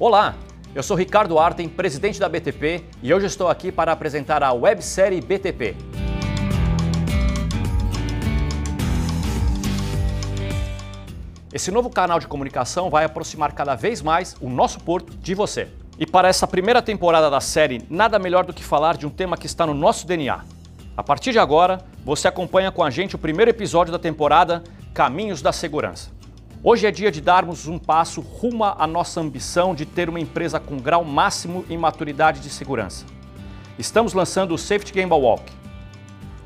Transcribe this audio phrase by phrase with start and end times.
[0.00, 0.34] Olá,
[0.74, 5.20] eu sou Ricardo Arten, presidente da BTP, e hoje estou aqui para apresentar a websérie
[5.20, 5.76] BTP.
[11.52, 15.68] Esse novo canal de comunicação vai aproximar cada vez mais o nosso porto de você.
[15.98, 19.36] E para essa primeira temporada da série, nada melhor do que falar de um tema
[19.36, 20.40] que está no nosso DNA.
[20.96, 24.64] A partir de agora, você acompanha com a gente o primeiro episódio da temporada
[24.94, 26.19] Caminhos da Segurança.
[26.62, 30.60] Hoje é dia de darmos um passo rumo à nossa ambição de ter uma empresa
[30.60, 33.06] com grau máximo em maturidade de segurança.
[33.78, 35.50] Estamos lançando o Safety Gemba Walk.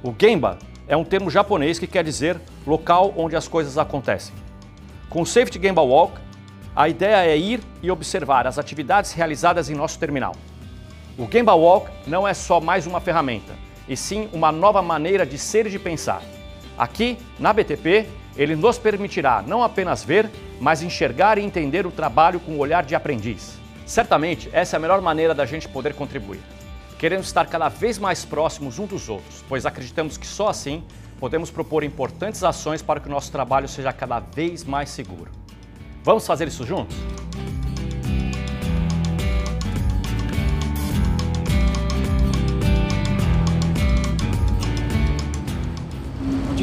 [0.05, 4.33] O Gemba é um termo japonês que quer dizer local onde as coisas acontecem.
[5.11, 6.15] Com o Safety Gemba Walk,
[6.77, 10.37] a ideia é ir e observar as atividades realizadas em nosso terminal.
[11.19, 13.53] O Gemba Walk não é só mais uma ferramenta,
[13.89, 16.23] e sim uma nova maneira de ser e de pensar.
[16.77, 18.07] Aqui, na BTP,
[18.37, 20.31] ele nos permitirá não apenas ver,
[20.61, 23.59] mas enxergar e entender o trabalho com o olhar de aprendiz.
[23.87, 26.41] Certamente, essa é a melhor maneira da gente poder contribuir.
[26.99, 30.83] Queremos estar cada vez mais próximos uns dos outros, pois acreditamos que só assim
[31.21, 35.31] podemos propor importantes ações para que o nosso trabalho seja cada vez mais seguro.
[36.03, 36.97] Vamos fazer isso juntos?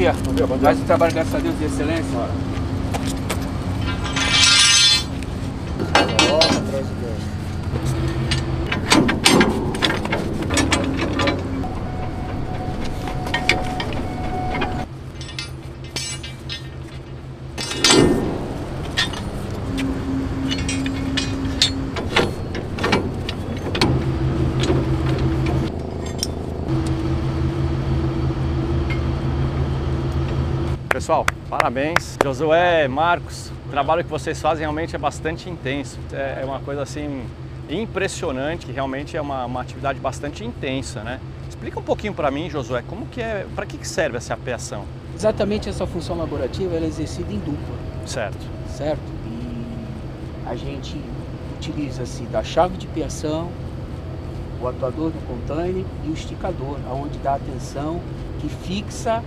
[0.02, 0.48] Bom dia.
[0.48, 2.10] Faz o trabalho, graças a Deus, de excelência.
[2.12, 2.32] Bora.
[6.72, 7.02] atrás do
[31.02, 32.16] Pessoal, parabéns.
[32.24, 35.98] Josué, Marcos, o trabalho que vocês fazem realmente é bastante intenso.
[36.14, 37.23] É é uma coisa assim
[37.67, 41.20] impressionante, que realmente é uma, uma atividade bastante intensa, né?
[41.50, 44.86] Explica um pouquinho para mim, Josué, como que é, para que que serve essa apeação?
[45.16, 47.76] Exatamente essa função laborativa ela é exercida em dupla,
[48.06, 48.45] Certo.
[48.70, 49.02] certo?
[49.26, 49.76] E
[50.48, 51.02] a gente
[51.58, 53.50] utiliza-se da chave de piação,
[54.61, 58.00] o atuador do container e o esticador, aonde dá atenção
[58.40, 59.23] que fixa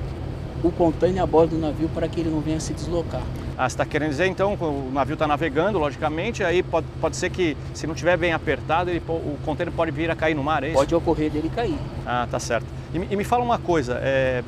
[0.65, 3.21] o container a bordo do navio para que ele não venha se deslocar.
[3.57, 7.17] Ah, você está querendo dizer então que o navio está navegando, logicamente, aí pode, pode
[7.17, 10.43] ser que se não estiver bem apertado, ele, o container pode vir a cair no
[10.43, 10.77] mar, é isso?
[10.77, 11.77] Pode ocorrer dele cair.
[12.07, 12.67] Ah, tá certo.
[12.93, 14.43] E, me- e me fala uma coisa, é,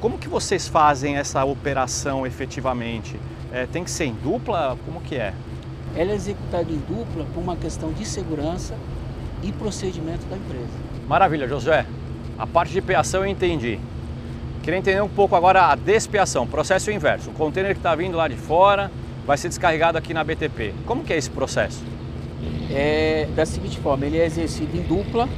[0.00, 3.16] como que vocês fazem essa operação efetivamente?
[3.52, 4.78] É, tem que ser em dupla?
[4.86, 5.34] Como que é?
[5.96, 8.74] Ela é executada em dupla por uma questão de segurança
[9.42, 10.68] e procedimento da empresa.
[11.08, 11.84] Maravilha, Josué.
[12.38, 13.78] A parte de peação eu entendi.
[14.64, 17.28] Queria entender um pouco agora a despeação, processo inverso.
[17.28, 18.90] O container que está vindo lá de fora
[19.26, 20.72] vai ser descarregado aqui na BTP.
[20.86, 21.82] Como que é esse processo?
[22.70, 25.28] é da seguinte forma, ele é exercido em dupla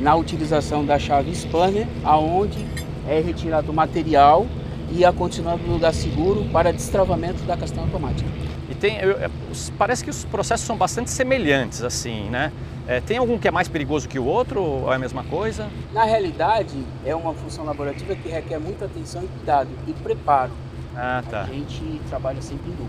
[0.00, 2.64] na utilização da chave spanner, aonde
[3.08, 4.46] é retirado o material
[4.92, 8.28] e é continuado no lugar seguro para destravamento da questão automática.
[8.70, 9.28] E tem, eu- é,
[9.76, 12.52] parece que os processos são bastante semelhantes, assim, né?
[12.88, 15.68] É, tem algum que é mais perigoso que o outro ou é a mesma coisa?
[15.92, 20.52] Na realidade, é uma função laborativa que requer muita atenção e cuidado e preparo.
[20.94, 21.42] Ah, tá.
[21.42, 22.86] A gente trabalha sempre em dupla.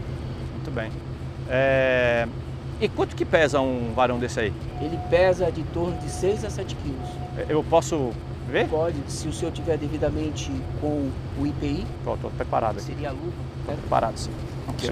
[0.53, 0.91] Muito bem.
[1.49, 2.27] É,
[2.79, 4.53] E quanto que pesa um varão desse aí?
[4.79, 7.09] Ele pesa de torno de 6 a 7 quilos.
[7.49, 8.11] Eu posso
[8.47, 8.67] ver?
[8.67, 11.09] Pode, se o senhor tiver devidamente com
[11.39, 12.85] o IPI, Estou preparado aqui.
[12.85, 13.25] seria a luva.
[13.67, 13.75] Né?
[13.75, 14.31] preparado, sim.
[14.69, 14.91] Aqui,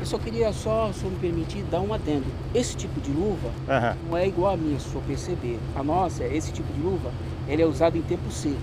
[0.00, 2.26] Eu só queria só, se eu me permitir, dar um adendo.
[2.54, 3.50] Esse tipo de luva.
[3.68, 3.96] Aham.
[4.08, 5.58] não é igual a minha, se o senhor perceber.
[5.74, 7.10] A nossa, esse tipo de luva,
[7.48, 8.56] ele é usado em tempo seco.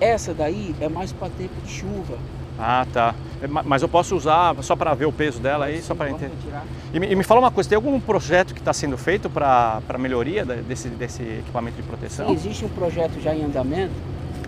[0.00, 2.18] Essa daí é mais para tempo de chuva.
[2.58, 3.14] Ah, tá.
[3.40, 6.10] É, ma- Mas eu posso usar só para ver o peso dela aí, só para
[6.10, 6.34] entender.
[6.92, 9.80] E me, e me fala uma coisa, tem algum projeto que está sendo feito para
[9.98, 12.26] melhoria desse, desse equipamento de proteção?
[12.28, 13.92] Sim, existe um projeto já em andamento,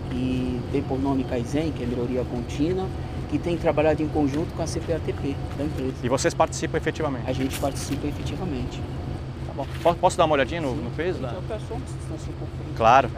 [0.09, 2.85] que tem por nome Kaizen, que é melhoria contínua,
[3.31, 5.93] que tem trabalhado em conjunto com a CPATP da empresa.
[6.03, 7.23] E vocês participam efetivamente?
[7.29, 8.79] A gente participa efetivamente.
[9.47, 9.65] Tá bom.
[9.81, 11.19] Po- Posso dar uma olhadinha no, no peso?
[11.19, 13.09] Então, peço só uma distância um pouco Claro.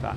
[0.00, 0.14] Tá.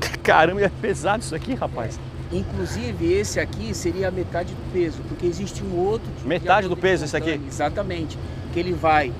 [0.22, 1.98] Caramba, é pesado isso aqui, rapaz.
[2.32, 6.06] Inclusive, esse aqui seria a metade do peso, porque existe um outro.
[6.08, 7.40] tipo de Metade do peso esse aqui?
[7.46, 8.16] Exatamente.
[8.52, 9.12] Que ele vai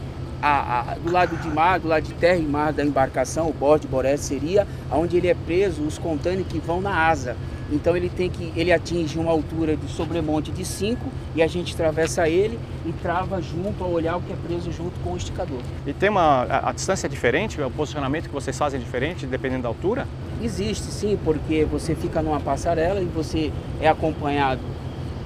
[0.43, 3.53] a- a- do lado de mar, do lado de terra e mar da embarcação, o
[3.53, 7.37] borde boré seria onde ele é preso, os contêineres que vão na asa.
[7.73, 11.73] Então ele tem que ele atinge uma altura de sobremonte de 5 e a gente
[11.75, 15.61] atravessa ele e trava junto ao olhar o que é preso junto com o esticador.
[15.87, 19.27] E tem uma a, a distância é diferente, o posicionamento que vocês fazem é diferente
[19.27, 20.09] dependendo da altura?
[20.43, 24.61] Existe sim, porque você fica numa passarela e você é acompanhado,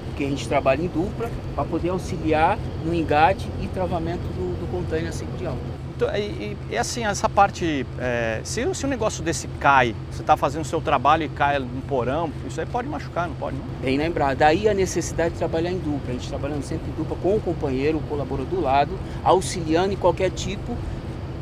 [0.07, 4.71] porque a gente trabalha em dupla, para poder auxiliar no engate e travamento do, do
[4.71, 5.75] container de alta.
[5.95, 10.35] Então, e, e, assim, essa parte, é, se, se um negócio desse cai, você está
[10.35, 13.63] fazendo o seu trabalho e cai no porão, isso aí pode machucar, não pode não?
[13.81, 14.37] Bem lembrado.
[14.37, 16.09] Daí a necessidade de trabalhar em dupla.
[16.09, 18.91] A gente trabalhando sempre em dupla com o companheiro, o colaborador do lado,
[19.23, 20.75] auxiliando em qualquer tipo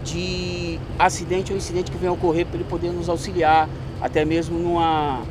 [0.04, 3.70] de acidente ou incidente que venha a ocorrer para ele poder nos auxiliar,
[4.02, 5.22] até mesmo numa,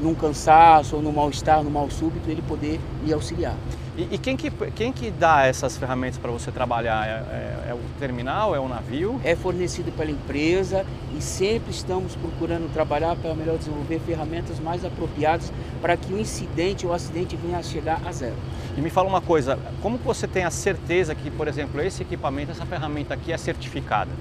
[0.00, 3.54] num cansaço ou no mal-estar, no mal súbito, ele poder lhe auxiliar.
[3.98, 7.04] E, e, quem, que, quem que dá essas ferramentas para você trabalhar?
[7.04, 9.20] É, é, é, o terminal, é o navio?
[9.24, 10.86] É fornecido pela empresa
[11.16, 15.52] e sempre estamos procurando trabalhar para melhor desenvolver ferramentas mais apropriadas
[15.82, 18.36] para que o incidente ou acidente venha a chegar a zero.
[18.76, 22.52] E me fala uma coisa, como você tem a certeza que, por exemplo, esse equipamento,
[22.52, 24.12] essa ferramenta aqui é certificada?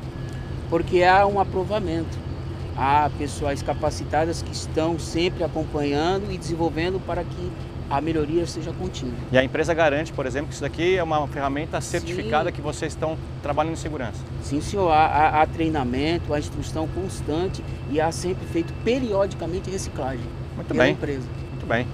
[0.72, 2.27] Porque há um aprovamento.
[2.78, 7.52] Há pessoas capacitadas que estão sempre acompanhando e desenvolvendo para que
[7.90, 9.16] a melhoria seja contínua.
[9.32, 12.56] E a empresa garante, por exemplo, que isso daqui é uma ferramenta certificada Sim.
[12.56, 14.20] que vocês estão trabalhando em segurança?
[14.44, 14.92] Sim, senhor.
[14.92, 20.26] Há, há, treinamento, há instrução constante e há sempre feito periodicamente reciclagem.
[20.56, 20.92] Muito bem.
[20.92, 21.28] empresa.
[21.52, 21.88] Muito bem.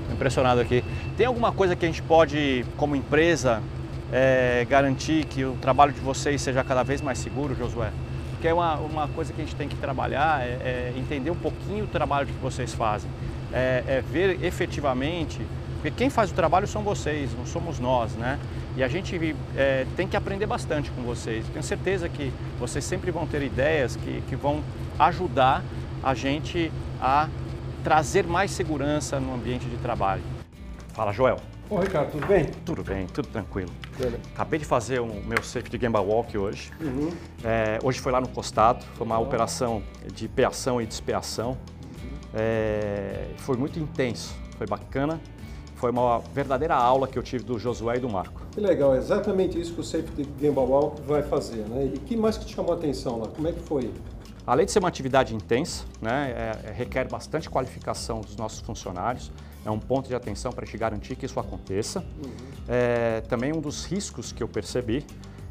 [0.00, 0.82] Estou impressionado aqui.
[1.16, 3.62] Tem alguma coisa que a gente pode, como empresa,
[4.10, 7.90] é, garantir que o trabalho de vocês seja cada vez mais seguro, Josué?
[8.38, 11.36] Porque é uma, uma coisa que a gente tem que trabalhar, é, é entender um
[11.36, 13.10] pouquinho o trabalho que vocês fazem
[13.52, 15.40] é, é ver efetivamente,
[15.74, 18.38] porque quem faz o trabalho são vocês, não somos nós, né?
[18.76, 21.44] E a gente é, tem que aprender bastante com vocês.
[21.48, 24.62] Tenho certeza que vocês sempre vão ter ideias que, que vão
[24.98, 25.64] ajudar
[26.00, 26.70] a gente
[27.00, 27.28] a
[27.82, 30.22] trazer mais segurança no ambiente de trabalho.
[30.92, 31.57] Fala, Joel.
[31.70, 32.46] Oi, Ricardo, tudo bem?
[32.64, 33.70] Tudo bem, tudo tranquilo.
[33.98, 34.18] Beleza.
[34.32, 36.70] Acabei de fazer o meu safety Gamba Walk hoje.
[36.80, 37.10] Uhum.
[37.44, 39.24] É, hoje foi lá no costado, foi uma uhum.
[39.24, 39.82] operação
[40.14, 41.58] de peação e despeação.
[42.32, 45.20] É, foi muito intenso, foi bacana.
[45.76, 48.40] Foi uma verdadeira aula que eu tive do Josué e do Marco.
[48.50, 51.84] Que legal, é exatamente isso que o Safety Gamble Walk vai fazer, né?
[51.94, 53.28] E que mais que te chamou a atenção lá?
[53.28, 53.92] Como é que foi?
[54.46, 56.32] Além de ser uma atividade intensa, né,
[56.64, 59.30] é, é, requer bastante qualificação dos nossos funcionários,
[59.68, 62.00] é um ponto de atenção para gente garantir que isso aconteça.
[62.00, 62.32] Uhum.
[62.66, 65.04] É, também um dos riscos que eu percebi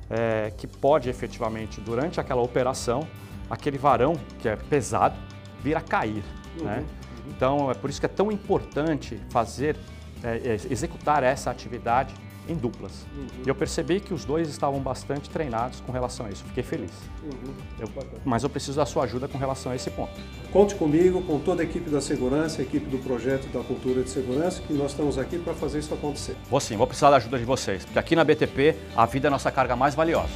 [0.10, 3.08] é que pode efetivamente, durante aquela operação,
[3.48, 5.16] aquele varão que é pesado,
[5.62, 6.24] vir a cair.
[6.58, 6.80] Uhum, né?
[6.80, 7.32] Uhum.
[7.36, 9.78] Então, é por isso que é tão importante fazer,
[10.24, 12.14] é, é, executar essa atividade
[12.48, 13.06] em duplas.
[13.16, 13.28] Uhum.
[13.46, 16.44] E eu percebi que os dois estavam bastante treinados com relação a isso.
[16.46, 16.92] Fiquei feliz.
[17.24, 17.54] Uhum.
[17.80, 17.90] Eu,
[18.26, 20.12] mas eu preciso da sua ajuda com relação a esse ponto.
[20.52, 24.10] Conte comigo, com toda a equipe da segurança, a equipe do projeto da cultura de
[24.10, 26.36] segurança, que nós estamos aqui para fazer isso acontecer.
[26.50, 29.30] Vou sim, vou precisar da ajuda de vocês, porque aqui na BTP a vida é
[29.30, 30.30] a nossa carga mais valiosa.